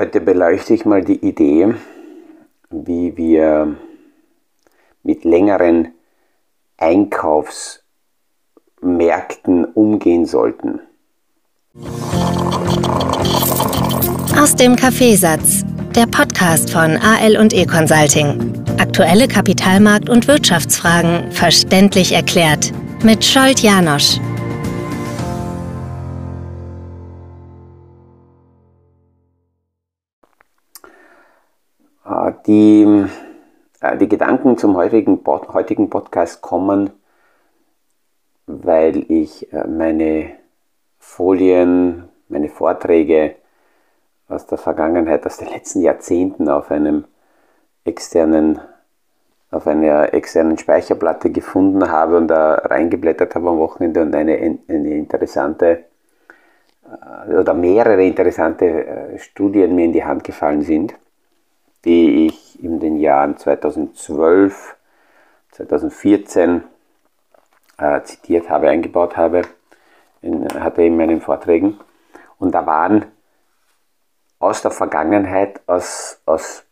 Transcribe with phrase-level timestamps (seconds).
[0.00, 1.74] Heute beleuchte ich mal die Idee,
[2.70, 3.74] wie wir
[5.02, 5.88] mit längeren
[6.76, 10.78] Einkaufsmärkten umgehen sollten.
[14.40, 15.64] Aus dem Kaffeesatz,
[15.96, 18.52] der Podcast von AL und E Consulting.
[18.78, 22.72] Aktuelle Kapitalmarkt- und Wirtschaftsfragen verständlich erklärt
[23.02, 24.20] mit Scholt Janosch.
[32.46, 33.06] Die,
[33.80, 36.90] äh, die Gedanken zum heutigen, heutigen Podcast kommen,
[38.46, 40.32] weil ich äh, meine
[40.98, 43.36] Folien, meine Vorträge
[44.28, 47.04] aus der Vergangenheit, aus den letzten Jahrzehnten auf einem
[47.84, 48.60] externen,
[49.50, 54.94] auf einer externen Speicherplatte gefunden habe und da reingeblättert habe am Wochenende und eine, eine
[54.94, 55.84] interessante
[57.28, 60.94] oder mehrere interessante Studien mir in die Hand gefallen sind
[61.84, 64.76] die ich in den Jahren 2012,
[65.52, 66.64] 2014
[67.78, 69.42] äh, zitiert habe, eingebaut habe,
[70.22, 71.78] in, hatte in meinen Vorträgen.
[72.38, 73.06] Und da waren
[74.38, 76.64] aus der Vergangenheit, aus, aus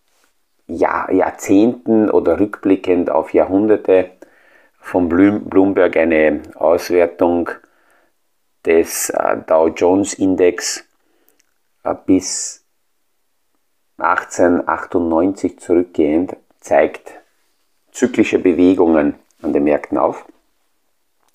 [0.66, 4.10] Jahr, Jahrzehnten oder rückblickend auf Jahrhunderte
[4.80, 7.50] von Bloomberg eine Auswertung
[8.64, 10.84] des äh, Dow Jones Index
[11.84, 12.65] äh, bis
[13.98, 17.12] 1898 zurückgehend zeigt
[17.92, 20.26] zyklische Bewegungen an den Märkten auf.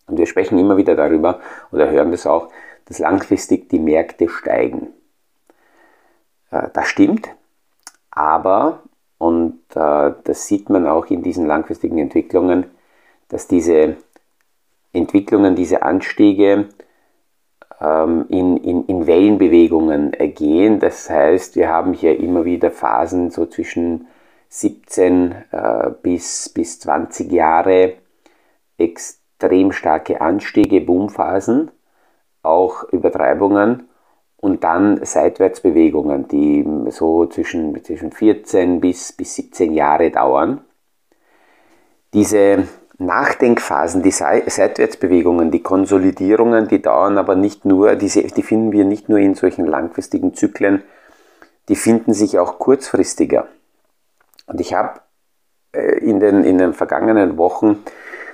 [0.08, 1.40] Und wir sprechen immer wieder darüber
[1.72, 2.52] oder hören das auch,
[2.86, 4.90] dass langfristig die Märkte steigen.
[6.52, 7.30] Äh, das stimmt,
[8.12, 8.84] aber,
[9.18, 12.66] und äh, das sieht man auch in diesen langfristigen Entwicklungen,
[13.30, 13.96] dass diese
[14.94, 16.68] Entwicklungen, diese Anstiege
[17.82, 20.80] in, in, in Wellenbewegungen gehen.
[20.80, 24.08] Das heißt, wir haben hier immer wieder Phasen so zwischen
[24.50, 27.94] 17 äh, bis, bis 20 Jahre
[28.78, 31.72] extrem starke Anstiege, Boomphasen,
[32.44, 33.88] auch Übertreibungen
[34.38, 40.62] und dann Seitwärtsbewegungen, die so zwischen, zwischen 14 bis, bis 17 Jahre dauern.
[42.14, 42.68] Diese
[43.06, 49.10] Nachdenkphasen, die Seitwärtsbewegungen, die Konsolidierungen, die dauern aber nicht nur, diese, die finden wir nicht
[49.10, 50.84] nur in solchen langfristigen Zyklen,
[51.68, 53.48] die finden sich auch kurzfristiger.
[54.46, 55.02] Und ich habe
[55.74, 57.84] äh, in den, in den vergangenen Wochen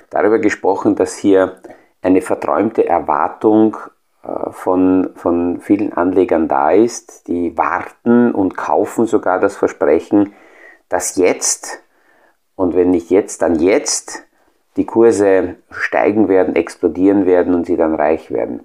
[0.10, 1.62] darüber gesprochen, dass hier
[2.02, 3.78] eine verträumte Erwartung
[4.24, 10.34] äh, von, von vielen Anlegern da ist, die warten und kaufen sogar das Versprechen,
[10.90, 11.84] dass jetzt,
[12.56, 14.27] und wenn nicht jetzt, dann jetzt,
[14.78, 18.62] die Kurse steigen werden, explodieren werden und sie dann reich werden.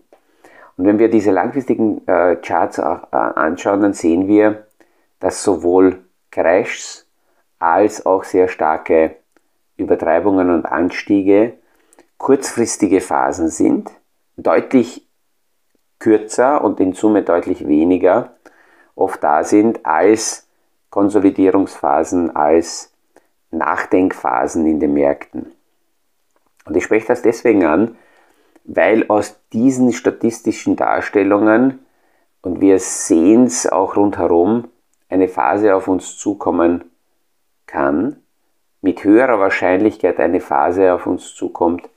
[0.76, 4.66] Und wenn wir diese langfristigen äh, Charts auch, äh, anschauen, dann sehen wir,
[5.20, 7.06] dass sowohl Crashs
[7.58, 9.16] als auch sehr starke
[9.76, 11.54] Übertreibungen und Anstiege
[12.18, 13.90] kurzfristige Phasen sind,
[14.36, 15.06] deutlich
[15.98, 18.34] kürzer und in Summe deutlich weniger
[18.94, 20.46] oft da sind als
[20.90, 22.92] Konsolidierungsphasen, als
[23.50, 25.52] Nachdenkphasen in den Märkten.
[26.64, 27.96] Und ich spreche das deswegen an,
[28.64, 31.80] weil aus diesen statistischen Darstellungen,
[32.42, 34.68] und wir sehen es auch rundherum,
[35.08, 36.84] eine Phase auf uns zukommen
[37.66, 38.16] kann,
[38.80, 41.88] mit höherer Wahrscheinlichkeit eine Phase auf uns zukommt,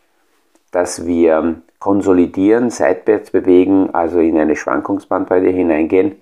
[0.71, 6.21] dass wir konsolidieren, seitwärts bewegen, also in eine Schwankungsbandbreite hineingehen,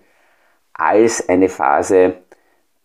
[0.73, 2.15] als eine Phase,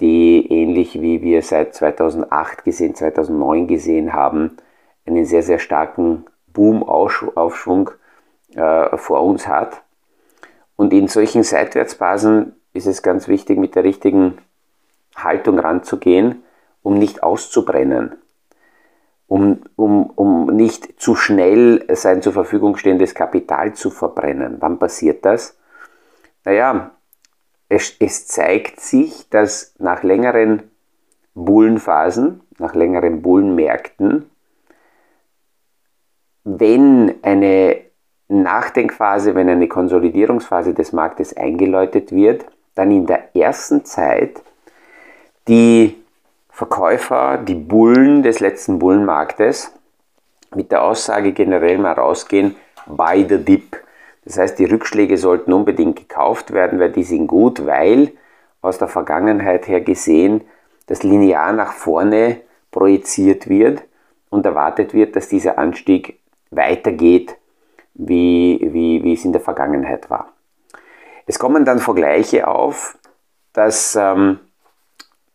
[0.01, 4.57] die ähnlich wie wir seit 2008 gesehen, 2009 gesehen haben,
[5.09, 7.91] einen sehr, sehr starken Boom-Aufschwung
[8.55, 9.83] äh, vor uns hat.
[10.77, 14.39] Und in solchen Seitwärtsphasen ist es ganz wichtig, mit der richtigen
[15.17, 16.45] Haltung ranzugehen,
[16.83, 18.17] um nicht auszubrennen,
[19.27, 24.57] um, um, um nicht zu schnell sein zur Verfügung stehendes Kapital zu verbrennen.
[24.61, 25.59] Wann passiert das?
[26.45, 26.93] Naja,
[27.69, 30.63] es, es zeigt sich, dass nach längeren
[31.35, 34.31] Bullenphasen, nach längeren Bullenmärkten,
[36.57, 37.77] wenn eine
[38.29, 44.43] Nachdenkphase, wenn eine Konsolidierungsphase des Marktes eingeläutet wird, dann in der ersten Zeit
[45.47, 45.97] die
[46.49, 49.73] Verkäufer, die Bullen des letzten Bullenmarktes
[50.55, 52.57] mit der Aussage generell mal rausgehen,
[52.87, 53.77] buy the dip.
[54.25, 58.13] Das heißt, die Rückschläge sollten unbedingt gekauft werden, weil die sind gut, weil
[58.63, 60.43] aus der Vergangenheit her gesehen
[60.87, 62.41] das linear nach vorne
[62.71, 63.83] projiziert wird
[64.31, 66.19] und erwartet wird, dass dieser Anstieg
[66.51, 67.37] weitergeht,
[67.95, 70.33] wie, wie, wie es in der Vergangenheit war.
[71.27, 72.97] Es kommen dann Vergleiche auf,
[73.53, 74.39] dass, ähm,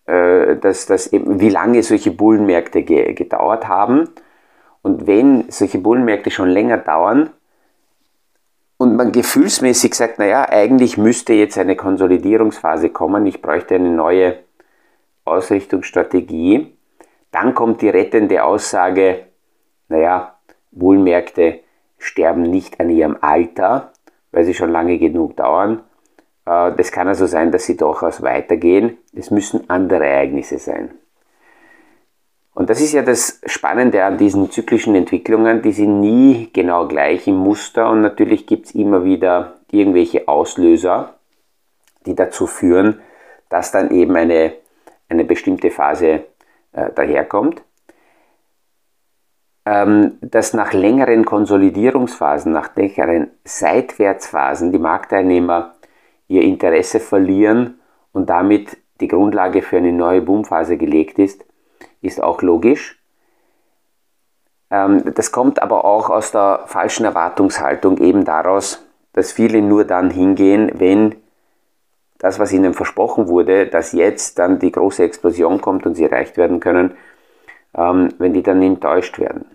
[0.06, 4.10] äh, dass, dass eben, wie lange solche Bullenmärkte ge gedauert haben.
[4.82, 7.30] Und wenn solche Bullenmärkte schon länger dauern
[8.78, 14.40] und man gefühlsmäßig sagt, naja, eigentlich müsste jetzt eine Konsolidierungsphase kommen, ich bräuchte eine neue
[15.26, 16.76] Ausrichtungsstrategie,
[17.32, 19.28] dann kommt die rettende Aussage,
[19.88, 20.33] naja,
[20.76, 21.60] Bullenmärkte
[21.98, 23.94] sterben nicht an ihrem Alter,
[24.32, 25.84] weil sie schon lange genug dauern.
[26.46, 28.98] Äh, das kann also sein, dass sie durchaus weitergehen.
[29.16, 30.92] Es müssen andere Ereignisse sein.
[32.56, 37.28] Und das ist ja das Spannende an diesen zyklischen Entwicklungen, die sind nie genau gleich
[37.28, 41.16] im Muster und natürlich gibt es immer wieder irgendwelche Auslöser,
[42.06, 43.02] die dazu führen,
[43.50, 44.54] dass dann eben eine,
[45.10, 46.26] eine bestimmte Phase
[46.74, 47.64] äh, daherkommt.
[49.66, 55.76] Ähm, dass nach längeren Konsolidierungsphasen, nach längeren Seitwärtsphasen die Marktteilnehmer
[56.28, 57.80] ihr Interesse verlieren
[58.12, 61.46] und damit die Grundlage für eine neue Boomphase gelegt ist,
[62.02, 63.02] ist auch logisch.
[64.70, 70.10] Ähm, das kommt aber auch aus der falschen Erwartungshaltung, eben daraus, dass viele nur dann
[70.10, 71.16] hingehen, wenn
[72.18, 76.38] das, was ihnen versprochen wurde, dass jetzt dann die große Explosion kommt und sie erreicht
[76.38, 76.96] werden können,
[77.76, 79.46] ähm, wenn die dann enttäuscht werden.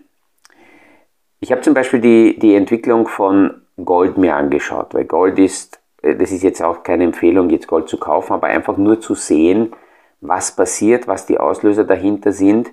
[1.39, 6.15] Ich habe zum Beispiel die, die Entwicklung von Gold mir angeschaut, weil Gold ist, äh,
[6.15, 9.73] das ist jetzt auch keine Empfehlung, jetzt Gold zu kaufen, aber einfach nur zu sehen,
[10.21, 12.71] was passiert, was die Auslöser dahinter sind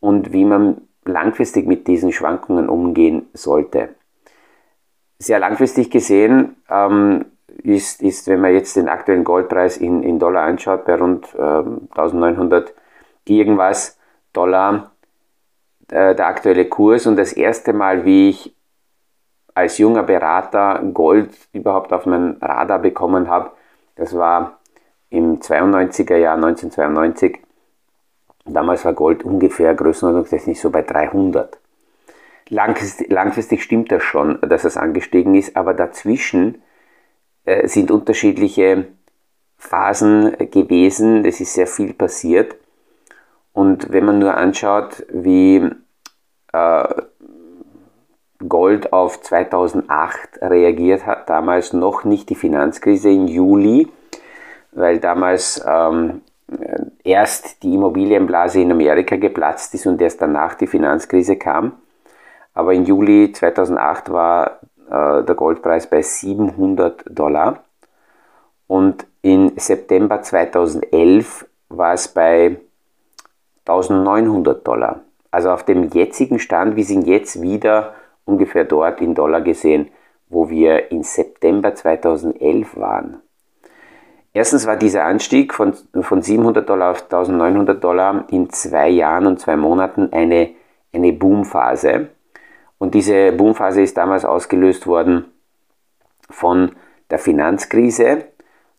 [0.00, 3.88] und wie man langfristig mit diesen Schwankungen umgehen sollte.
[5.18, 7.24] Sehr langfristig gesehen ähm,
[7.62, 11.40] ist, ist, wenn man jetzt den aktuellen Goldpreis in, in Dollar anschaut, bei rund äh,
[11.40, 12.72] 1900
[13.26, 13.98] irgendwas
[14.32, 14.92] Dollar
[15.88, 18.54] äh, der aktuelle Kurs und das erste Mal, wie ich
[19.54, 23.50] als junger Berater Gold überhaupt auf mein Radar bekommen habe,
[23.96, 24.60] das war
[25.10, 27.38] im 92er Jahr 1992.
[28.46, 31.58] Damals war Gold ungefähr größenordnungstechnisch so bei 300.
[32.48, 36.62] Langfristig, langfristig stimmt das schon, dass es angestiegen ist, aber dazwischen
[37.44, 38.86] äh, sind unterschiedliche
[39.58, 41.24] Phasen gewesen.
[41.24, 42.56] Es ist sehr viel passiert.
[43.52, 45.70] Und wenn man nur anschaut, wie
[46.52, 46.84] äh,
[48.48, 53.88] Gold auf 2008 reagiert hat, damals noch nicht die Finanzkrise im Juli,
[54.72, 56.22] weil damals ähm,
[57.04, 61.72] erst die Immobilienblase in Amerika geplatzt ist und erst danach die Finanzkrise kam.
[62.54, 64.60] Aber im Juli 2008 war
[64.90, 67.64] äh, der Goldpreis bei 700 Dollar
[68.66, 72.56] und im September 2011 war es bei
[73.66, 75.00] 1900 Dollar.
[75.30, 77.94] Also auf dem jetzigen Stand, wir sind jetzt wieder
[78.24, 79.88] ungefähr dort in Dollar gesehen,
[80.28, 83.22] wo wir im September 2011 waren.
[84.34, 89.40] Erstens war dieser Anstieg von, von 700 Dollar auf 1900 Dollar in zwei Jahren und
[89.40, 90.50] zwei Monaten eine,
[90.92, 92.08] eine Boomphase.
[92.78, 95.26] Und diese Boomphase ist damals ausgelöst worden
[96.30, 96.72] von
[97.10, 98.24] der Finanzkrise,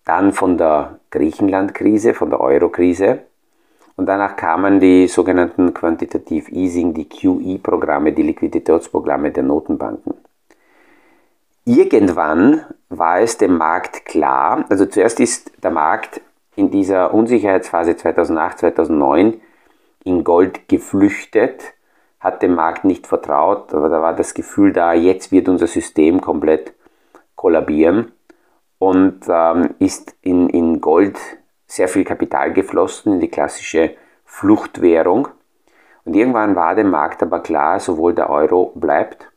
[0.06, 3.19] dann von der Griechenlandkrise, von der Eurokrise.
[3.95, 10.16] Und danach kamen die sogenannten Quantitative Easing, die QE-Programme, die Liquiditätsprogramme der Notenbanken.
[11.66, 16.21] Irgendwann war es dem Markt klar, also zuerst ist der Markt
[16.56, 19.42] in dieser Unsicherheitsphase 2008, 2009
[20.04, 21.73] in Gold geflüchtet,
[22.19, 26.19] hat dem Markt nicht vertraut, aber da war das Gefühl da, jetzt wird unser System
[26.19, 26.73] komplett
[27.35, 28.12] kollabieren
[28.80, 31.18] und ähm, ist in, in Gold
[31.73, 35.27] sehr viel Kapital geflossen, in die klassische Fluchtwährung.
[36.06, 39.30] Und irgendwann war dem Markt aber klar, sowohl der Euro bleibt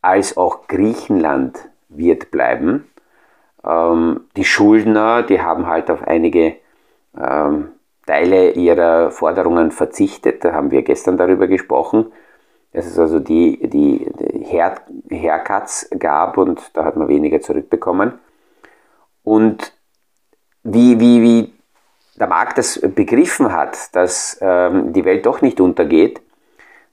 [0.00, 2.90] als auch Griechenland wird bleiben.
[3.64, 6.56] Ähm, die Schuldner, die haben halt auf einige
[7.16, 7.68] ähm,
[8.06, 10.44] Teile ihrer Forderungen verzichtet.
[10.44, 12.10] Da haben wir gestern darüber gesprochen,
[12.72, 18.14] dass es also die, die, die Hair, Haircuts gab und da hat man weniger zurückbekommen.
[19.22, 19.72] Und
[20.64, 21.51] wie, wie, wie
[22.22, 26.22] der Markt das begriffen hat, dass ähm, die Welt doch nicht untergeht,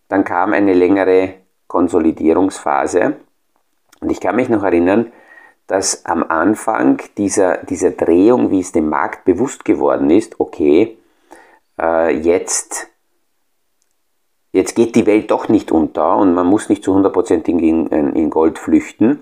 [0.07, 1.35] dann kam eine längere
[1.67, 3.17] Konsolidierungsphase.
[4.01, 5.11] Und ich kann mich noch erinnern,
[5.67, 10.97] dass am Anfang dieser, dieser Drehung, wie es dem Markt bewusst geworden ist, okay,
[11.79, 12.87] äh, jetzt,
[14.51, 18.29] jetzt geht die Welt doch nicht unter und man muss nicht zu 100% in, in
[18.31, 19.19] Gold flüchten.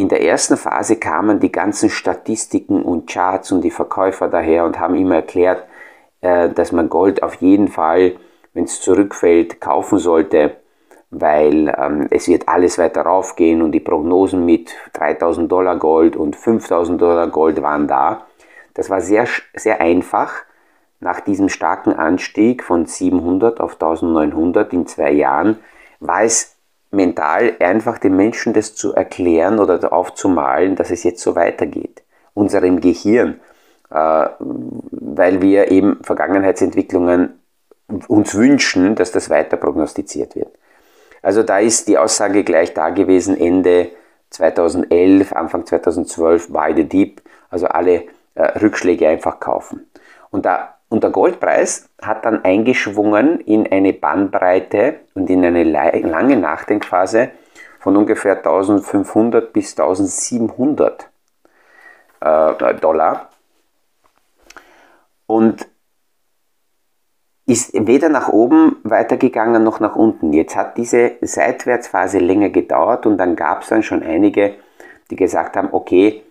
[0.00, 4.80] In der ersten Phase kamen die ganzen Statistiken und Charts und die Verkäufer daher und
[4.80, 5.66] haben immer erklärt,
[6.22, 8.16] äh, dass man Gold auf jeden Fall,
[8.54, 10.56] wenn es zurückfällt, kaufen sollte
[11.10, 16.36] weil ähm, es wird alles weiter raufgehen und die Prognosen mit 3000 Dollar Gold und
[16.36, 18.26] 5000 Dollar Gold waren da.
[18.74, 20.32] Das war sehr, sehr einfach.
[21.00, 25.58] Nach diesem starken Anstieg von 700 auf 1900 in zwei Jahren
[25.98, 26.56] war es
[26.90, 32.02] mental einfach den Menschen das zu erklären oder aufzumalen, dass es jetzt so weitergeht.
[32.34, 33.40] Unserem Gehirn,
[33.90, 37.40] äh, weil wir eben Vergangenheitsentwicklungen
[38.08, 40.50] uns wünschen, dass das weiter prognostiziert wird.
[41.22, 43.90] Also da ist die Aussage gleich da gewesen, Ende
[44.30, 47.20] 2011, Anfang 2012, buy the deep,
[47.50, 48.04] also alle
[48.34, 49.90] äh, Rückschläge einfach kaufen.
[50.30, 56.36] Und, da, und der Goldpreis hat dann eingeschwungen in eine Bandbreite und in eine lange
[56.36, 57.30] Nachdenkphase
[57.78, 61.08] von ungefähr 1500 bis 1700
[62.20, 63.30] äh, Dollar.
[65.26, 65.66] Und
[67.46, 70.32] ist weder nach oben weitergegangen noch nach unten.
[70.32, 74.54] Jetzt hat diese Seitwärtsphase länger gedauert und dann gab es dann schon einige,
[75.10, 76.22] die gesagt haben, okay,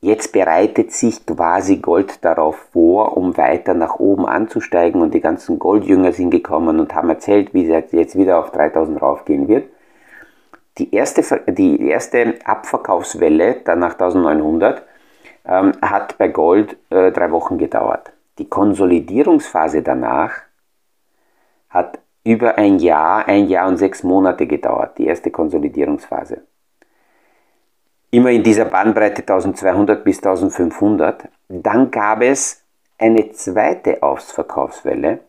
[0.00, 5.58] jetzt bereitet sich quasi Gold darauf vor, um weiter nach oben anzusteigen und die ganzen
[5.58, 9.68] Goldjünger sind gekommen und haben erzählt, wie es jetzt wieder auf 3000 raufgehen wird.
[10.78, 11.22] Die erste,
[11.52, 14.82] die erste Abverkaufswelle, dann nach 1900,
[15.46, 18.12] ähm, hat bei Gold äh, drei Wochen gedauert.
[18.38, 20.32] Die Konsolidierungsphase danach
[21.70, 26.42] hat über ein Jahr, ein Jahr und sechs Monate gedauert, die erste Konsolidierungsphase.
[28.10, 31.28] Immer in dieser Bandbreite 1200 bis 1500.
[31.48, 32.62] Dann gab es
[32.98, 35.20] eine zweite Ausverkaufswelle.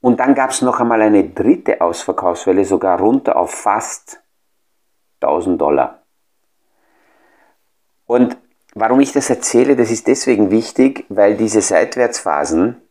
[0.00, 4.20] Und dann gab es noch einmal eine dritte Ausverkaufswelle, sogar runter auf fast
[5.20, 6.02] 1000 Dollar.
[8.06, 8.36] Und
[8.74, 12.82] warum ich das erzähle, das ist deswegen wichtig, weil diese Seitwärtsphasen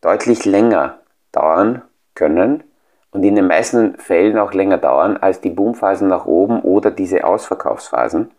[0.00, 1.00] deutlich länger
[1.32, 1.82] dauern
[2.14, 2.64] können
[3.12, 7.24] und in den meisten Fällen auch länger dauern als die Boomphasen nach oben oder diese
[7.24, 8.30] Ausverkaufsphasen.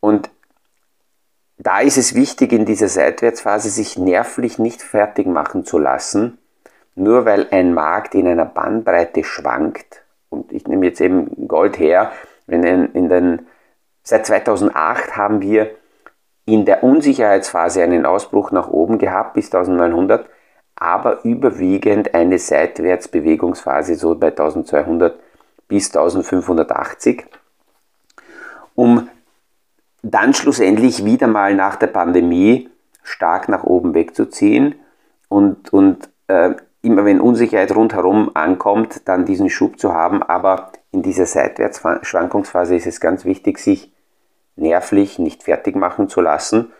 [0.00, 0.30] Und
[1.58, 6.38] da ist es wichtig, in dieser Seitwärtsphase sich nervlich nicht fertig machen zu lassen,
[6.94, 10.02] nur weil ein Markt in einer Bandbreite schwankt.
[10.28, 12.12] Und ich nehme jetzt eben Gold her,
[12.46, 13.46] den, in den,
[14.02, 15.70] seit 2008 haben wir
[16.44, 20.28] in der Unsicherheitsphase einen Ausbruch nach oben gehabt bis 1900
[20.82, 25.18] aber überwiegend eine Seitwärtsbewegungsphase so bei 1200
[25.68, 27.24] bis 1580,
[28.74, 29.08] um
[30.02, 32.68] dann schlussendlich wieder mal nach der Pandemie
[33.02, 34.74] stark nach oben wegzuziehen
[35.28, 40.22] und, und äh, immer wenn Unsicherheit rundherum ankommt, dann diesen Schub zu haben.
[40.22, 43.92] Aber in dieser Seitwärtsschwankungsphase ist es ganz wichtig, sich
[44.56, 46.72] nervlich nicht fertig machen zu lassen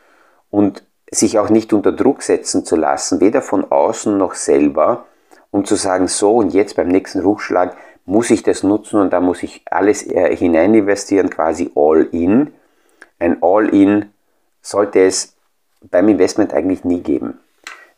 [0.50, 5.07] und sich auch nicht unter Druck setzen zu lassen, weder von außen noch selber,
[5.50, 9.21] um zu sagen, so und jetzt beim nächsten Rückschlag muss ich das nutzen und da
[9.21, 12.52] muss ich alles äh, hinein investieren, quasi all in.
[13.19, 14.07] Ein all in
[14.61, 15.37] sollte es
[15.90, 17.38] beim Investment eigentlich nie geben.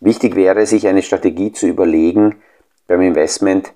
[0.00, 2.42] Wichtig wäre, sich eine Strategie zu überlegen
[2.87, 3.73] beim Investment,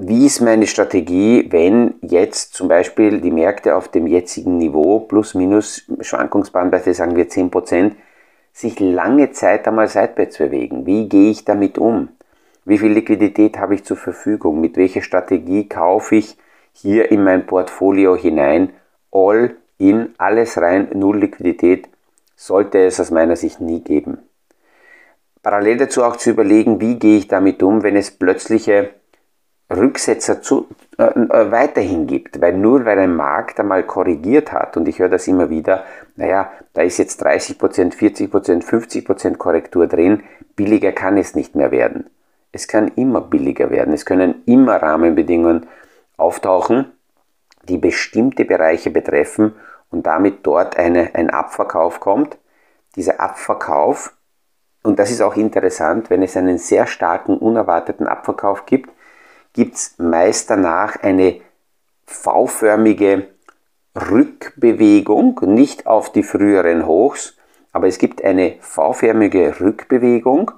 [0.00, 5.34] wie ist meine Strategie, wenn jetzt zum Beispiel die Märkte auf dem jetzigen Niveau plus
[5.34, 7.92] minus Schwankungsbandbreite, sagen wir 10%,
[8.52, 10.86] sich lange Zeit einmal seitwärts bewegen?
[10.86, 12.08] Wie gehe ich damit um?
[12.64, 14.60] Wie viel Liquidität habe ich zur Verfügung?
[14.60, 16.36] Mit welcher Strategie kaufe ich
[16.72, 18.70] hier in mein Portfolio hinein?
[19.12, 21.88] All in, alles rein, null Liquidität
[22.36, 24.18] sollte es aus meiner Sicht nie geben.
[25.42, 28.90] Parallel dazu auch zu überlegen, wie gehe ich damit um, wenn es plötzliche
[29.70, 34.88] Rücksetzer zu, äh, äh, weiterhin gibt, weil nur weil ein Markt einmal korrigiert hat, und
[34.88, 35.84] ich höre das immer wieder,
[36.16, 40.22] naja, da ist jetzt 30%, 40%, 50% Korrektur drin,
[40.56, 42.10] billiger kann es nicht mehr werden.
[42.52, 45.66] Es kann immer billiger werden, es können immer Rahmenbedingungen
[46.16, 46.92] auftauchen,
[47.68, 49.54] die bestimmte Bereiche betreffen
[49.90, 52.38] und damit dort eine, ein Abverkauf kommt.
[52.96, 54.14] Dieser Abverkauf,
[54.82, 58.90] und das ist auch interessant, wenn es einen sehr starken, unerwarteten Abverkauf gibt,
[59.52, 61.40] gibt es meist danach eine
[62.06, 63.28] V-förmige
[63.94, 67.36] Rückbewegung, nicht auf die früheren Hochs,
[67.72, 70.52] aber es gibt eine V-förmige Rückbewegung.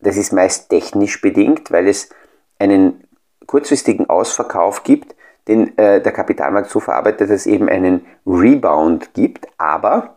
[0.00, 2.10] Das ist meist technisch bedingt, weil es
[2.58, 3.04] einen
[3.46, 5.14] kurzfristigen Ausverkauf gibt,
[5.48, 9.46] den äh, der Kapitalmarkt so verarbeitet, dass es eben einen Rebound gibt.
[9.58, 10.16] Aber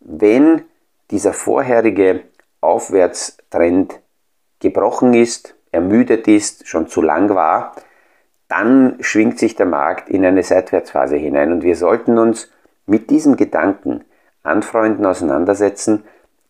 [0.00, 0.64] wenn
[1.10, 2.22] dieser vorherige
[2.60, 4.00] Aufwärtstrend
[4.60, 7.74] gebrochen ist, ermüdet ist, schon zu lang war,
[8.48, 11.52] dann schwingt sich der Markt in eine Seitwärtsphase hinein.
[11.52, 12.50] Und wir sollten uns
[12.86, 14.02] mit diesem Gedanken
[14.42, 16.02] anfreunden, auseinandersetzen,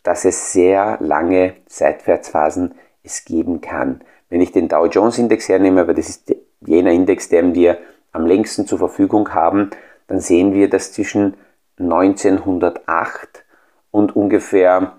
[0.02, 4.00] dass es sehr lange Seitwärtsphasen es geben kann.
[4.30, 7.78] Wenn ich den Dow Jones Index hernehme, aber das ist jener Index, den wir
[8.12, 9.70] am längsten zur Verfügung haben,
[10.06, 11.34] dann sehen wir, dass zwischen
[11.78, 13.44] 1908
[13.90, 14.92] und ungefähr,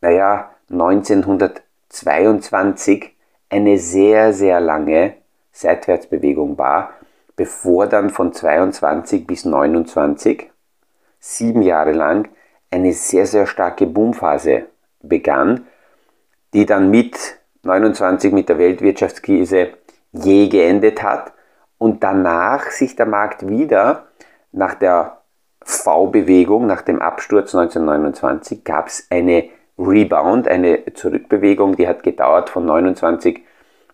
[0.00, 3.13] naja, 1922
[3.48, 5.14] eine sehr, sehr lange
[5.52, 6.90] Seitwärtsbewegung war,
[7.36, 10.50] bevor dann von 22 bis 29,
[11.20, 12.28] sieben Jahre lang,
[12.70, 14.66] eine sehr, sehr starke Boomphase
[15.00, 15.66] begann,
[16.52, 19.70] die dann mit 29 mit der Weltwirtschaftskrise
[20.12, 21.32] je geendet hat
[21.78, 24.06] und danach sich der Markt wieder
[24.52, 25.18] nach der
[25.62, 32.64] V-Bewegung, nach dem Absturz 1929, gab es eine Rebound, eine Zurückbewegung, die hat gedauert von
[32.64, 33.42] 29,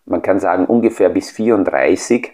[0.07, 2.33] man kann sagen ungefähr bis 34,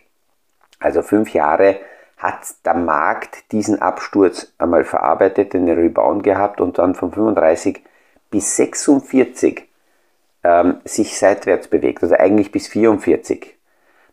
[0.80, 1.78] also fünf Jahre
[2.16, 7.82] hat der Markt diesen Absturz einmal verarbeitet, eine Rebound gehabt und dann von 35
[8.30, 9.68] bis 46
[10.42, 13.54] ähm, sich seitwärts bewegt, also eigentlich bis 44.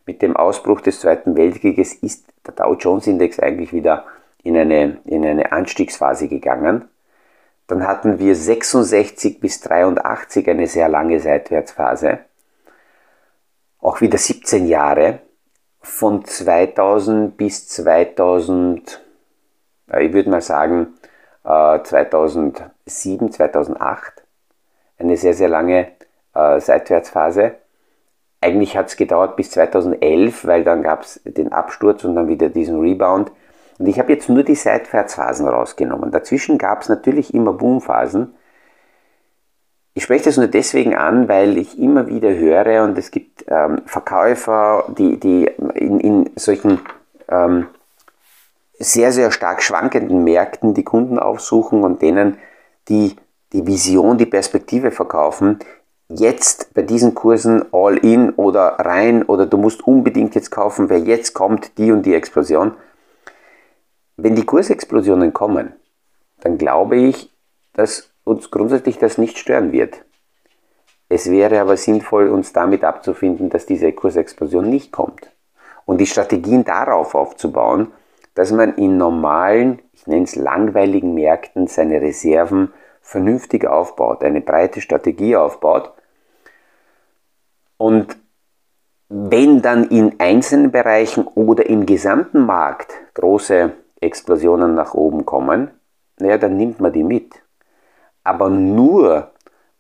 [0.06, 4.06] Mit dem Ausbruch des Zweiten Weltkrieges ist der Dow Jones Index eigentlich wieder
[4.44, 6.90] in eine, in eine Anstiegsphase gegangen.
[7.68, 12.20] Dann hatten wir 66 bis 83 eine sehr lange Seitwärtsphase.
[13.80, 15.20] Auch wieder 17 Jahre.
[15.82, 19.02] Von 2000 bis 2000,
[20.00, 20.94] ich würde mal sagen
[21.44, 24.24] 2007, äh, 2008.
[24.98, 25.90] Eine sehr, sehr lange
[26.34, 27.56] äh, Seitwärtsphase.
[28.40, 32.50] Eigentlich hat es gedauert bis 2011, weil dann gab es den Absturz und dann wieder
[32.50, 33.32] diesen Rebound.
[33.84, 36.10] Und ich habe jetzt nur die Seitwärtsphasen rausgenommen.
[36.10, 38.34] Dazwischen gab es natürlich immer Boomphasen.
[39.94, 43.82] Ich spreche das nur deswegen an, weil ich immer wieder höre und es gibt ähm,
[43.86, 46.80] Verkäufer, die, die in, in solchen
[47.28, 47.68] ähm,
[48.80, 52.38] sehr, sehr stark schwankenden Märkten die Kunden aufsuchen und denen
[52.88, 53.18] die,
[53.52, 55.60] die Vision, die Perspektive verkaufen,
[56.08, 61.06] jetzt bei diesen Kursen all in oder rein oder du musst unbedingt jetzt kaufen, weil
[61.06, 62.72] jetzt kommt die und die Explosion.
[64.16, 65.74] Wenn die Kursexplosionen kommen,
[66.42, 67.32] dann glaube ich,
[67.74, 70.04] dass uns grundsätzlich das nicht stören wird.
[71.10, 75.30] Es wäre aber sinnvoll, uns damit abzufinden, dass diese Kursexplosion nicht kommt.
[75.86, 77.92] Und die Strategien darauf aufzubauen,
[78.36, 84.82] dass man in normalen, ich nenne es langweiligen Märkten seine Reserven vernünftig aufbaut, eine breite
[84.82, 85.92] Strategie aufbaut.
[87.78, 88.18] Und
[89.10, 95.72] wenn dann in einzelnen Bereichen oder im gesamten Markt große Explosionen nach oben kommen,
[96.20, 97.34] naja, dann nimmt man die mit.
[98.24, 99.32] Aber nur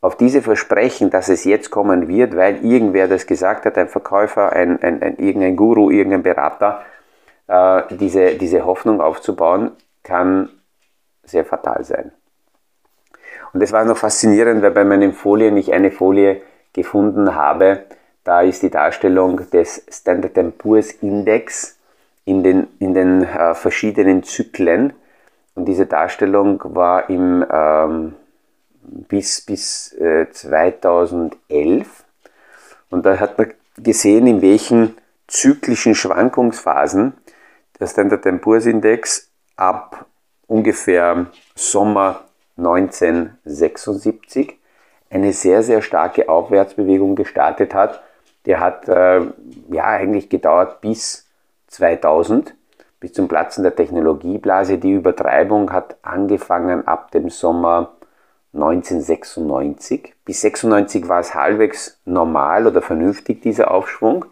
[0.02, 4.52] auf diese Versprechen, dass es jetzt kommen wird, weil irgendwer das gesagt hat, ein Verkäufer,
[4.52, 6.82] ein, ein, ein irgendein Guru, irgendein Berater,
[7.48, 9.72] äh, diese, diese Hoffnung aufzubauen,
[10.04, 10.50] kann
[11.24, 12.12] sehr fatal sein.
[13.54, 16.42] Und es war noch faszinierend, weil bei meinen Folien ich eine Folie
[16.74, 17.86] gefunden habe,
[18.24, 21.78] da ist die Darstellung des Standard Poor's Index
[22.26, 24.94] in den, in den äh, verschiedenen Zyklen.
[25.56, 28.14] Und diese Darstellung war im, ähm,
[28.82, 32.06] bis, bis äh, 2011.
[32.90, 34.96] Und da hat man gesehen, in welchen
[35.28, 37.14] zyklischen Schwankungsphasen
[37.80, 40.06] der Standard Poor's Index ab
[40.48, 42.26] ungefähr Sommer
[42.58, 44.60] 1976
[45.10, 48.04] eine sehr, sehr starke Aufwärtsbewegung gestartet hat.
[48.46, 49.22] Der hat äh,
[49.70, 51.28] ja eigentlich gedauert bis
[51.74, 52.56] 2000
[53.00, 54.78] bis zum Platzen der Technologieblase.
[54.78, 57.94] Die Übertreibung hat angefangen ab dem Sommer
[58.54, 60.14] 1996.
[60.24, 64.26] Bis 96 war es halbwegs normal oder vernünftig, dieser Aufschwung.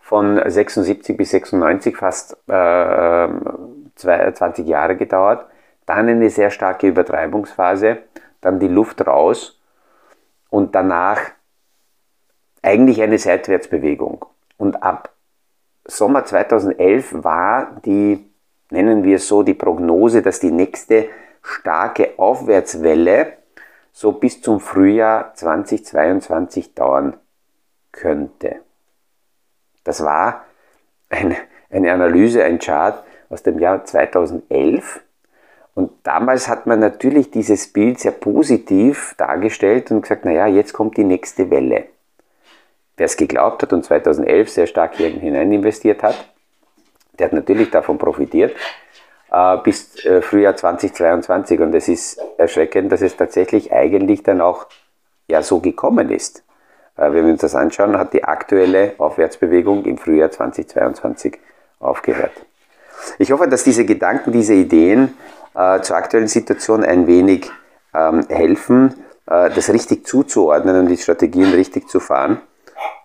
[0.00, 3.28] Von 76 bis 96 fast äh,
[3.94, 5.46] 20 Jahre gedauert.
[5.86, 7.98] Dann eine sehr starke Übertreibungsphase,
[8.40, 9.58] dann die Luft raus
[10.50, 11.20] und danach
[12.62, 14.24] eigentlich eine Seitwärtsbewegung.
[14.56, 15.10] Und ab
[15.90, 18.30] Sommer 2011 war die,
[18.70, 21.08] nennen wir es so, die Prognose, dass die nächste
[21.42, 23.38] starke Aufwärtswelle
[23.92, 27.16] so bis zum Frühjahr 2022 dauern
[27.90, 28.56] könnte.
[29.82, 30.44] Das war
[31.08, 31.36] eine,
[31.70, 35.00] eine Analyse, ein Chart aus dem Jahr 2011.
[35.74, 40.98] Und damals hat man natürlich dieses Bild sehr positiv dargestellt und gesagt, naja, jetzt kommt
[40.98, 41.86] die nächste Welle.
[42.98, 46.16] Wer es geglaubt hat und 2011 sehr stark hier hinein investiert hat,
[47.18, 48.54] der hat natürlich davon profitiert
[49.30, 54.66] äh, bis äh, Frühjahr 2022 und es ist erschreckend, dass es tatsächlich eigentlich dann auch
[55.28, 56.42] ja so gekommen ist.
[56.96, 61.38] Äh, wenn wir uns das anschauen, hat die aktuelle Aufwärtsbewegung im Frühjahr 2022
[61.80, 62.32] aufgehört.
[63.18, 65.16] Ich hoffe, dass diese Gedanken, diese Ideen
[65.54, 67.50] äh, zur aktuellen Situation ein wenig
[67.94, 72.40] ähm, helfen, äh, das richtig zuzuordnen und die Strategien richtig zu fahren.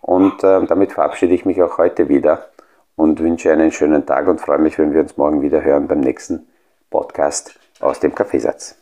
[0.03, 2.45] Und äh, damit verabschiede ich mich auch heute wieder
[2.95, 6.01] und wünsche einen schönen Tag und freue mich, wenn wir uns morgen wieder hören beim
[6.01, 6.45] nächsten
[6.89, 8.75] Podcast aus dem Kaffeesatz.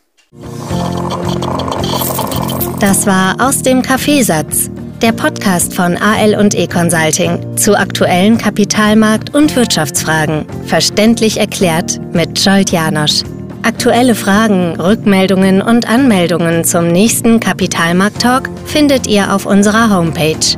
[2.79, 4.71] Das war aus dem Kaffeesatz,
[5.03, 12.39] der Podcast von AL und E Consulting zu aktuellen Kapitalmarkt- und Wirtschaftsfragen, verständlich erklärt mit
[12.39, 13.21] Scholt Janosch.
[13.61, 20.57] Aktuelle Fragen, Rückmeldungen und Anmeldungen zum nächsten Kapitalmarkt-Talk findet ihr auf unserer Homepage